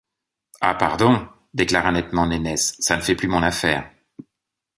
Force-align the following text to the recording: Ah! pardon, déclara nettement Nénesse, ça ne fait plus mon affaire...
Ah! 0.61 0.73
pardon, 0.73 1.27
déclara 1.53 1.91
nettement 1.91 2.25
Nénesse, 2.25 2.73
ça 2.79 2.95
ne 2.95 3.03
fait 3.03 3.13
plus 3.13 3.27
mon 3.27 3.43
affaire... 3.43 3.87